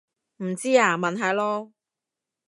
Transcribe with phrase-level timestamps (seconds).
[0.37, 1.73] 唔知啊問下囉